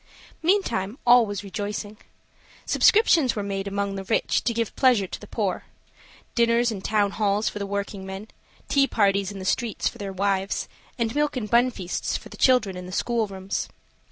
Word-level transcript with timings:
Meantime 0.41 0.97
all 1.05 1.27
was 1.27 1.43
rejoicing. 1.43 1.95
Subscriptions 2.65 3.35
were 3.35 3.43
made 3.43 3.67
among 3.67 3.93
the 3.93 4.03
rich 4.05 4.43
to 4.43 4.51
give 4.51 4.75
pleasure 4.75 5.05
to 5.05 5.19
the 5.19 5.27
poor; 5.27 5.65
dinners 6.33 6.71
in 6.71 6.81
town 6.81 7.11
halls 7.11 7.47
for 7.49 7.59
the 7.59 7.67
workingmen; 7.67 8.27
tea 8.67 8.87
parties 8.87 9.31
in 9.31 9.37
the 9.37 9.45
streets 9.45 9.87
for 9.87 9.99
their 9.99 10.11
wives; 10.11 10.67
and 10.97 11.13
milk 11.13 11.37
and 11.37 11.51
bun 11.51 11.69
feasts 11.69 12.17
for 12.17 12.29
the 12.29 12.37
children 12.37 12.75
in 12.75 12.87
the 12.87 12.91
schoolrooms. 12.91 13.69